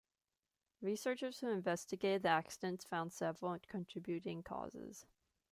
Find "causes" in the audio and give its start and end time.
4.41-5.05